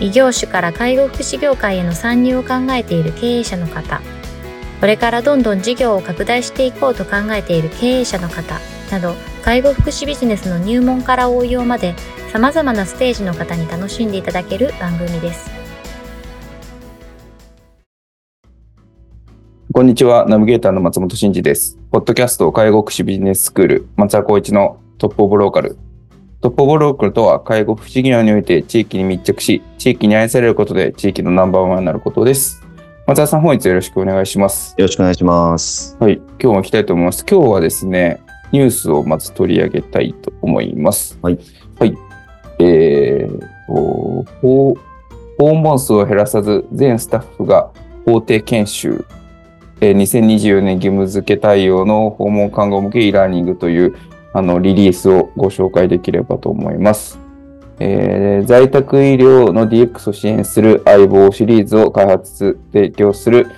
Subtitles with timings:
[0.00, 4.00] 異業種から介護福祉業界への参入を考えている経営者の方、
[4.80, 11.94] これからどんどん事業を拡大していこうと考えている経営者の方など、介護福祉ビジネスの入門から応用まで
[12.32, 15.48] 様々なステージの方に楽しんでいただける番組です。
[19.72, 21.78] こんにちは、ナビゲーターの松本真二です。
[21.90, 25.78] ポッドキャスト介護福祉ビジネススクール、松田光一のトップオブローカル
[26.44, 32.62] トップオブローカルとは、介護福祉業において地域に密着し、地域に愛されることで地域のナンバーワンになることです。
[33.06, 34.74] 松田さん、本日よろしくお願いします。
[34.76, 35.96] よろしくお願いします。
[35.98, 37.24] はい、今日も行きたいと思います。
[37.26, 38.20] 今日はですね、
[38.52, 41.18] ニュースをまず取り上げたいと思います。
[41.22, 41.38] はい。
[41.78, 41.96] はい。
[42.58, 44.76] えー、訪
[45.38, 47.70] 問数を減らさず、全スタッフが
[48.04, 49.06] 法定研修、
[49.80, 53.96] えー、2024年義務付け対応の訪問看護向け e ラーニングという
[54.34, 57.18] あの、リリースをご紹介できればと思います。
[57.80, 63.48] えー、在宅医療の DX を支援する相棒シリーズを開発、提供する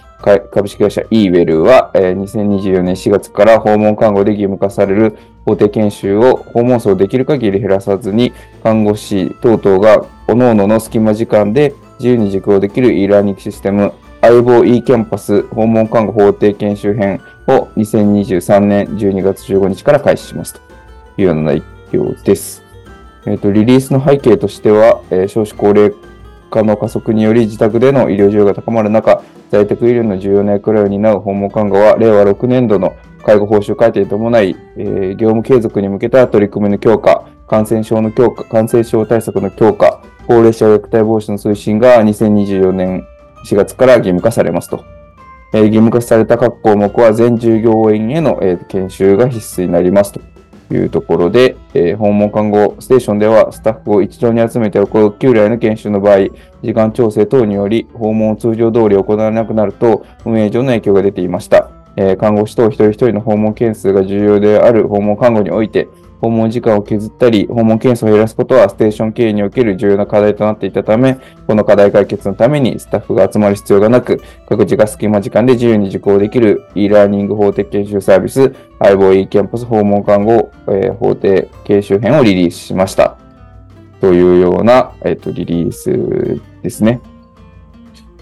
[0.53, 8.33] 株式会社 eWell は、えー、2024年4月から訪問看護で義務化される法定研修を訪問数をできる限り減らさずに、
[8.63, 20.66] 看護師等々が各々の隙間時間で自由に実行できる e ラーニングシステム相棒 e キャンパス訪問看護法定研修編を2023年12月15日から開始しますと。
[21.17, 22.63] いうような内容です。
[23.27, 25.93] えっ、ー、と、リリースの背景としては、えー、少子高齢
[26.51, 32.95] 化の加速により自宅での医療需要が高まる中、在宅医療の重要な役割を担う訪問看護は、令和6年度の
[33.25, 43.07] 介護報酬改定に伴い、えー、業務継続に向けた取り組みの強化、感染症の強化、感染症対策の強化、高齢者虐待防止の推進が2024年
[43.45, 44.85] 4月から義務化されますと。
[45.53, 50.21] えー、義務化された各項目は全従業員への、えー、研修が必須になりますと。
[50.71, 56.29] いうところで、えー、訪問看護ステーションではスタッフを一堂に集めて行う旧来の研修の場合、
[56.63, 61.71] 時間調整等により訪問を通常通り行われなくなると運営上の影響が出ていました。
[61.97, 65.89] えー、看護師等一人一人の訪問件数が重要である訪問看護において、
[66.21, 83.19] 訪問時間を削ったり、訪問件数を減らすことはステーション経営における重要な課題となっていたため、この課題解決のためにスタッフが集まる必要がなく、各自が隙間時間で自由に受講できる e ラーニング法的研修サービス、相棒 e キャンパス訪問看護、えー、法定研修編をリリースしました。
[84.01, 87.01] というような、えっ、ー、と、リリースですね。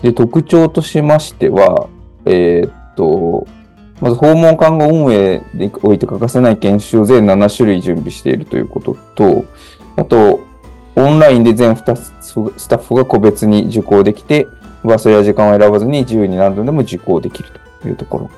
[0.03, 1.88] で、特徴としましては、
[2.27, 3.47] えっ、と、
[4.00, 9.44] まず訪問看護運営において欠かせない研修を全7種類準備しているということと、
[9.97, 10.41] あと、
[10.97, 14.47] オンラインで全スタッフが個別に受講できて、
[14.84, 17.49] 場所や時間を選ばずに自由に何度でも受講できる
[17.83, 18.31] というところ。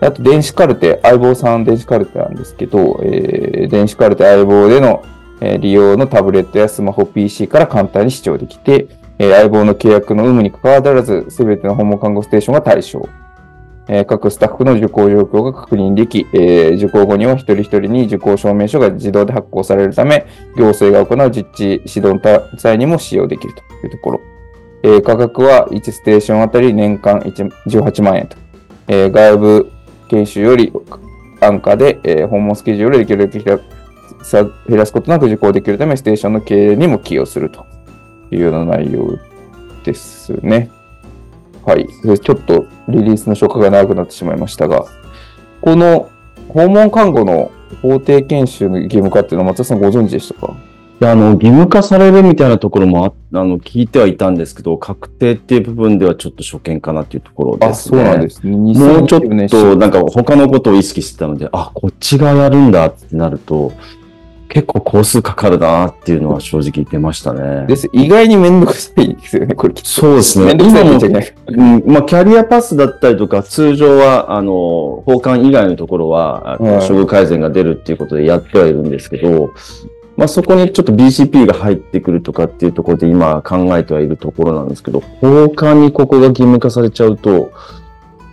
[0.00, 5.02] あと、電子カルテ、相棒さん電子カルテなんですけど、えー、電子カルテ相棒での、
[5.40, 13.06] えー、利用のタブレットやスマホ PC から簡単に視聴できて、えー、相棒の契約の有無に関わらず、すべての訪問看護ステーションが対象。
[13.88, 20.26] え各スタッフの受講状況が確認でき、え受講後には一人一人に受講証明書が自動で発行されるため、
[20.56, 24.20] 行政が行う実地指導の際にも使用できるというところ。
[24.82, 28.36] え価格は1ステーションあたり年間18万円と。
[28.88, 29.72] え外部
[30.08, 30.72] 研修より
[31.40, 37.64] 安価で、え訪問スケジュールできるだけ減らすことなく受講できるため、ステーションの経営にも寄与すると
[38.30, 39.18] いうような内容
[39.84, 40.70] ですね。
[41.70, 41.88] はい。
[42.18, 44.86] ちょっとリリースの紹介が長くなってしまいましたが、
[45.60, 46.10] この
[46.48, 50.56] 訪問看護の法定研修の義務化っていうのは松田さんご存知でしたか？
[51.00, 58.02] いや、あの、義務化されるみたいなところもああの聞いてはいたんですけど、確定っていう部分ではちょっと初見かなっていうところですね。
[58.02, 58.56] あ、そうなんですね。
[58.56, 59.28] もうちょっと、
[59.76, 63.72] なんか他のことを意識してたので、あ、こっちがやるんだってなると、
[64.50, 67.66] 結構工数かかるなっていうのは正直出ましたね。
[67.66, 67.88] です。
[67.92, 69.74] 意外にめんどくさいんですよね、これ。
[69.82, 70.56] そうですね。
[70.60, 79.54] 今も、うん、まあ、キャリアパスだったりとか、通常は、あの、交換以外のところは、処遇改善が出るっていうことでやってはいるんですけど、
[80.16, 87.52] まあ、そこにちょっと BCP が入ってくるとかっていうところで今考えてはいるところなんですけど、交換にここが義務化されちゃうと、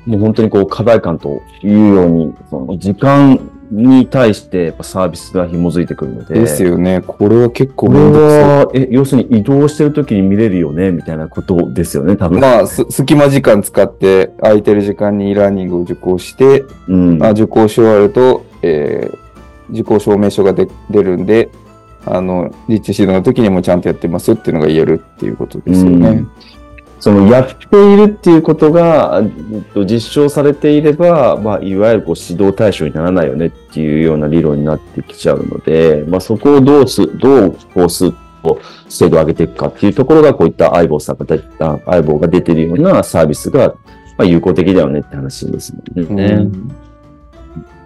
[0.07, 3.39] もう本当にこう課題感というように、その時間
[3.71, 6.39] に対してやっぱサービスが紐づいてくるので。
[6.39, 7.01] ですよね。
[7.05, 12.29] これは結構これめんどくさは、え、要するに移動してる時に見れるよね、みたいなことですよね、多い。
[12.29, 12.39] 分。
[12.39, 17.17] まあ、す隙間時間使って、空いてる時間に e ラーニングを受講して、うん。
[17.17, 19.27] まあ、受講し終わると、えー
[19.71, 21.49] 受講証明書がで出るんで、
[22.05, 26.25] あの、実地指導の時にもちゃんとやってますっていうのが言えるっていうことですよね。
[26.99, 38.13] そのやっているっていうことが、えっと実証されていれば、まあ、いわゆるこう指導対象にならないよねっていうような理論になってきちゃうので、まあ、そこをどうす、どうコース
[38.44, 38.59] を
[38.89, 41.25] 精度を上げていくかっていうところが、こういった相棒さんが
[41.85, 43.75] 相棒が出てるようなサービスが、
[44.17, 46.25] まあ、有効的だよねって話ですもんね。
[46.25, 46.88] うん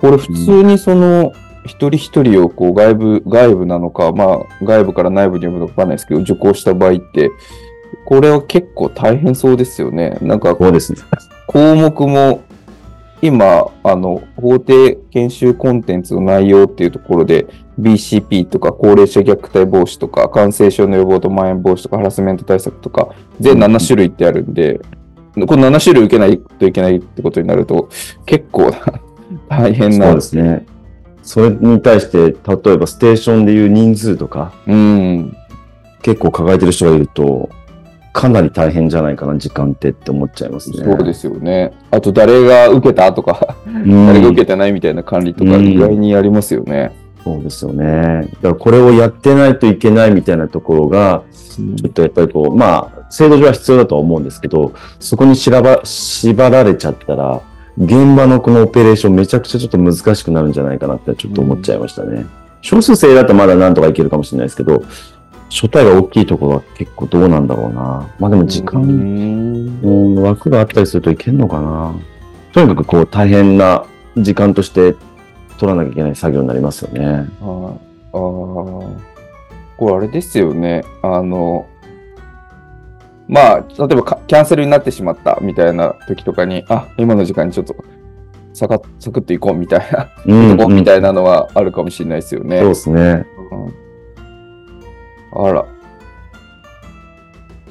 [0.02, 1.32] これ普通にその、
[1.64, 7.30] 一人一人をこう外部、外部なのか、まあ外部から内部に呼ぶのかわかんないですけど、受講した場合って、
[8.06, 10.18] これは結構大変そうですよね。
[10.22, 11.00] なんかそうですね。
[11.48, 12.44] 項目も
[13.22, 17.48] 今、あの、法定研修コンテンツの内容っていうところで、
[17.80, 23.10] BCP とか高齢者虐待防止とか、感染症の予防とまん延防止とか、ハラスメント対策とか、
[23.40, 24.82] 全7種類ってあるんで、
[25.48, 27.90] この7種類受けないといけないってことになると、
[28.26, 28.80] 結構な
[29.48, 30.22] 大変なそうで。
[30.22, 30.66] すね。
[31.22, 35.38] それに対して、例えばステーションでいう人数とか、うん。
[36.02, 37.50] 結構抱えてる人がいると、
[38.14, 40.84] かなり大変じゃないかな、時間ってって思っちゃいますね。
[40.84, 41.72] そうですよね。
[41.92, 46.92] あと、誰が受けたとか、うん誰が受けてないみたいな管理とか、うん意外にありますよね。
[47.24, 48.28] そうですよね。
[48.42, 57.42] だからこれをやってないといけないみたいなところが、ちょっとやっぱりこう、まあ、制度上は必要だとは思うんですけど、そこにしらば縛られちゃったら、
[57.78, 62.26] 現場のこのオペレーションめちゃくちゃちょっと難しくなるんじゃないかなってちょっと思っちゃいましたね。
[62.62, 64.84] 少数制だとまだなんとかいけるかもしれないですけど、
[65.52, 68.10] 初体が大きいところは結構どうなんだろうな。
[68.18, 71.94] まあでも時間、うんうん、枠があったりするといけんのかな。
[72.54, 74.96] とにかくこう大変な時間として
[75.58, 77.06] 取らなきゃいけない作業になりますよね。
[77.06, 78.22] はいああ。
[79.78, 80.84] これあれですよね。
[81.04, 81.68] あの、
[83.28, 87.76] まあ、例えばかキャンセルになってしまったみたいな時とかに、あ、今の時間にちょっと
[88.54, 92.60] サカサクッと行こうみたいな、うん みたいなのはあるかもしれないですよね。
[92.60, 93.26] そうですね。
[93.52, 93.81] うん
[95.34, 95.66] あら。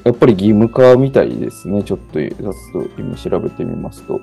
[0.03, 1.83] やっぱり義務化みたいですね。
[1.83, 4.19] ちょっと、ざっと今調べてみますと。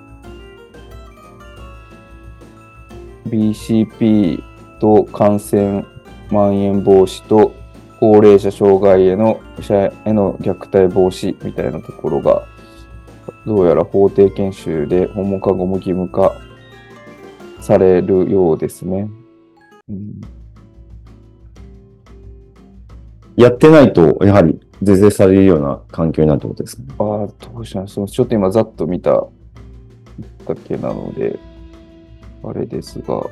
[3.28, 4.42] BCP
[4.80, 5.84] と感染
[6.28, 7.54] 蔓延防止と
[8.00, 12.46] 高齢者障害への者への虐待防止みたいなところが、
[13.46, 16.34] どうやら法定研修で訪問看護も義務化
[17.60, 19.08] されるようですね。
[19.88, 20.37] うん
[23.38, 26.82] やってないと、やはり是正されるような環境になるってことですか？
[26.82, 26.88] ね。
[26.98, 27.06] ああ、
[27.52, 29.12] どうしますちょっと今ざっと見た
[30.44, 31.38] だけなので、
[32.42, 33.22] あれですが。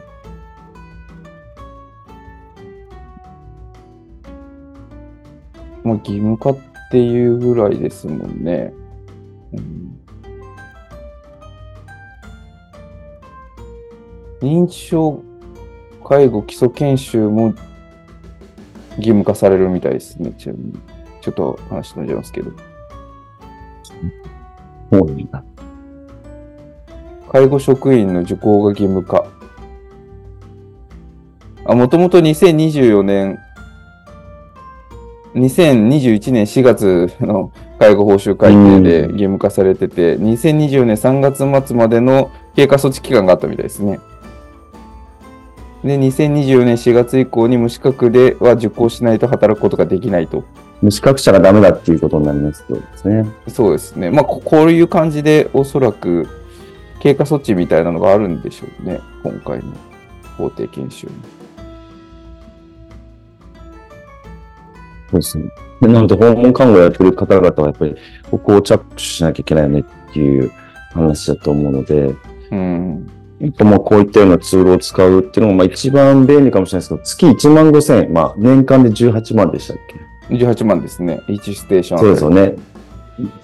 [5.82, 6.58] まあ、義務化っ
[6.90, 8.72] ていうぐらいですもんね。
[9.52, 10.00] うん
[14.40, 15.22] 認知症
[16.04, 17.54] 介護基礎研修も
[18.96, 20.32] 義務化されるみたいですね。
[20.38, 20.72] ちなみに。
[21.20, 22.52] ちょっと話飛んじゃいますけど。
[24.92, 25.44] そうな。
[27.30, 29.26] 介護職員の受講が義務化。
[31.64, 33.38] あ、もともと2024年、
[35.34, 43.98] 2021年4月の介護報酬改定で義務化されてて、2024年3月末までの経過措置期間があったみたいですね。
[45.86, 50.44] で、2024年4月以降に無資格では受講しないと働くことができないと。
[50.82, 53.26] 無資格者がダメだっていうことになりますとですね。
[53.48, 54.10] そうですね。
[54.10, 56.28] まあ、ここういう感じでおそらく
[57.00, 59.00] 経過措置みたいなのがあるんでしょうね。
[59.22, 59.72] 今回の
[60.36, 61.12] 法定研修に。
[65.10, 65.44] そうですね。
[65.80, 67.94] でなので、訪問看護をやってる方々はやっぱり、
[68.30, 70.50] ここを着手しなきゃいけないよねっていう
[70.92, 72.14] 話だと思うので、
[72.50, 73.06] うん。
[73.64, 79.76] まあこういったようなツールを使うっていうのもまあ一番便利かもしれないですけど、月1万5千円、まあ年間で18万でしたっ
[80.28, 81.20] け？18万ですね。
[81.28, 82.56] 1ステーションあそうですよね。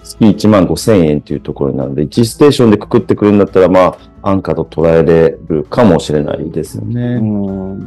[0.03, 7.19] 月1万5千円っていうところになるので、1ステーションでくくってくれるんだったら、まあ、安価と捉えれるかもしれないですようね。
[7.19, 7.79] ん。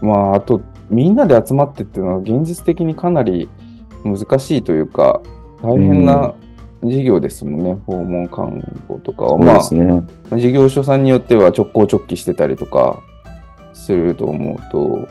[0.00, 3.48] まあ、あと、みんなで集まってっていうのは現実的にかなり
[4.04, 5.20] 難しいというか、
[5.62, 6.34] 大変な
[6.82, 7.78] 事業ですもんね。
[7.86, 9.38] 訪問看護とかは。
[9.38, 10.02] まあ、ね。
[10.32, 13.02] 事業所さんによっては直行直帰してたりとか
[13.72, 15.08] すると思うと、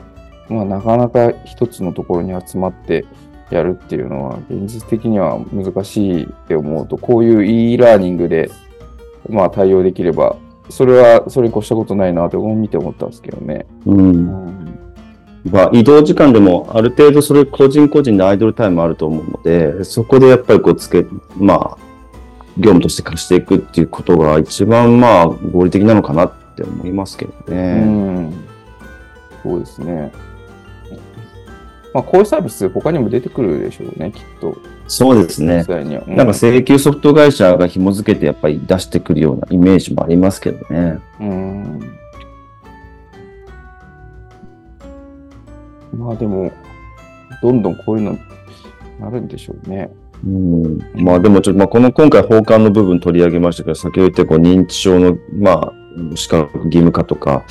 [0.54, 3.06] まあ、なかなか一つのところに集まって
[3.52, 8.50] やるっていうのは現実的には難しいって思うと、こういう e ラーニングで、
[9.30, 10.38] まあ、対応できれば
[10.70, 13.66] それは、それに越したことないなって見て思ったんですけどね。
[13.86, 13.92] う。
[13.92, 14.69] うんん。
[15.46, 21.06] まあ、移動時間でもある程度それ個人個人でアイドルタイムあると思うので、そこでやっぱりこうつけ、
[21.38, 21.78] まあ、
[22.58, 27.86] 業務として貸していくっていうことが一番まあ合理的なのかなって思いますけどうね。
[27.86, 28.34] ん。
[29.44, 30.12] そうですね。
[31.94, 34.58] まあ、こういうサービス他にも出てくるでしょうね、きっと。
[34.88, 35.66] そうですね。
[36.08, 41.00] うなんか請求ソフト会社が紐付けてやっぱり出してくるようなイメージもありますけどね。
[41.20, 41.99] うん。
[46.00, 46.52] まあでも、
[47.42, 48.18] どんどんこういうの
[49.00, 49.90] なるんでしょうね。
[50.26, 55.74] うん、まあでもちょっと、まあこの今回放還の部分取り上げましたけど、先ほど言ったこう認知症の、まあ、
[56.16, 57.44] 資格義務化とか、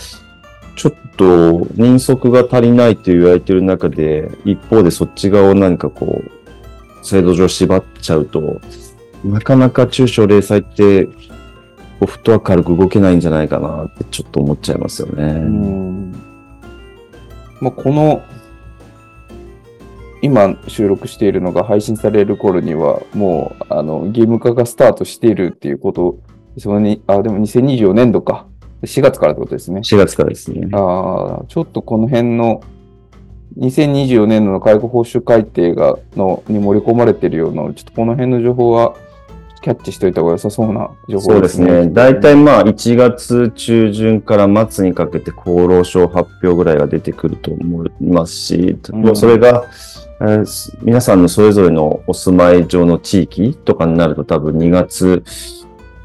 [0.76, 8.60] ちょっと人足が足りないと言われている中で、一方でそっち側を何かこう、制度上縛っちゃうと、
[9.24, 11.12] なかなか中小零細って、こ
[12.02, 15.24] うフットワーク軽く動けないんじゃないかなってちょっと思っちゃいますよね。
[15.24, 16.12] うん。
[17.60, 18.22] まあこの、
[20.22, 26.18] 今収録しているのが配信される頃には、もう、あの、義務化がスタートしているっていうこと、
[26.58, 28.46] それに、あ、でも2024年度か。
[28.82, 29.80] 4月からってことですね。
[29.80, 30.68] 4月からですね。
[30.72, 32.62] ああ、ちょっとこの辺の
[33.58, 38.94] 2024年度の介護報酬改定がのに盛り込まれているような、ちょっとこの辺の情報は
[39.60, 41.88] キャッチしておいた方が良さそうな情報そうですね。
[41.88, 49.64] 大体まあ1月中旬から末にかけて厚労省発表ぐらいが出てくると思いますし、うんそれが、
[50.20, 50.42] え
[50.82, 55.22] 皆さんのそれぞれのお住まい上の地域とかになると多分2月、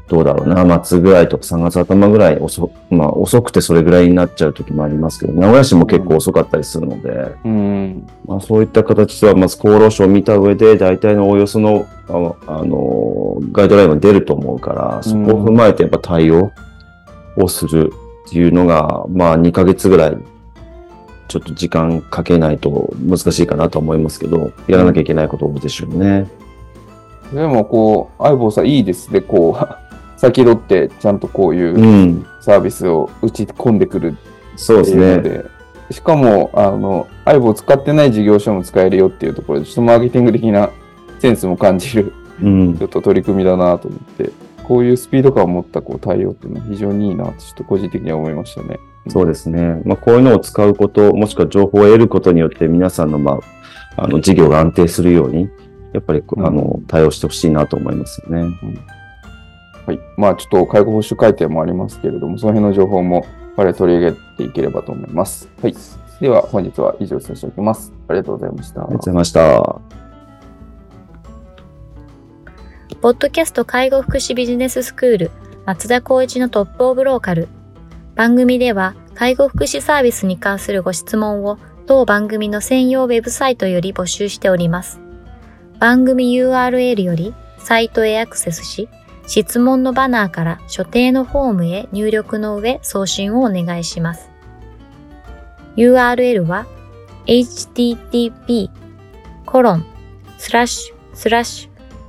[0.06, 8.06] どうだろうな、末ぐらいとか3月頭ぐらい遅、まあ遅くてそれぐらいになっちゃう時もありますけど、名古屋市も結構遅かったりするので、うん。
[8.26, 16.52] まあ、そういった形では、まず厚労省を見た上で、大体のおおよその、ああの、ガイドラインが出ると思うから、そこを踏まえてやっぱ対応
[17.38, 17.90] をする
[18.28, 20.18] っていうのが、まあ、2ヶ月ぐらい、
[21.28, 26.28] ちょっと時間かけないと難しいかなと思いますけど、やらなきゃいけないことでしょうね。
[27.32, 29.20] でも、こう、相棒さんいいですね。
[29.20, 29.74] こう、
[30.18, 35.44] 先取ってちゃんとこういううんサービスを打ち込んでくるってそうですね。
[35.90, 40.70] しかも、あの、相棒を使ってない事業所も使えるよっていうところで、ちょっとマーケティング的な
[41.18, 42.12] センスも感じる、
[42.42, 44.30] うんちょっと取り組みだなと思って、
[44.64, 48.78] こういうスピード感を持ったこう対応っていうのは非常にいいなと、ちょっと個人的には思いましたね。
[49.08, 49.82] そうですね。
[49.84, 53.38] まあ、こういうのを使うこと、もしくは情報を得ることによって皆さんの、ま
[53.96, 55.50] あ、あの、事業が安定するように、
[55.92, 58.48] やっぱり、うんあの、対応してほしいなと思いますよね。
[59.86, 60.00] はい。
[60.16, 65.48] まあちょっと介護報酬改定もありますけれども、その辺の情報も我々取り上げていければと思います。
[65.62, 65.74] はい。
[66.20, 67.92] では本日は以上させておきます。
[68.08, 68.82] ありがとうございました。
[68.82, 70.03] ありがとうございました。
[73.04, 75.30] ポッドキャスト介護福祉ビジネススクール
[75.66, 77.48] 松田光一のトップオブローカル。
[78.14, 85.00] 番組では介護福祉サービスに関するご質問を当番組の専用ウェブサイトより募集しております。
[85.78, 88.88] 番組 URL よりサイトへアクセスし、
[89.26, 94.30] 質問のバナーから所定のフォームへ入力の上送信をお願いします。
[95.76, 96.64] URL は
[97.26, 98.70] http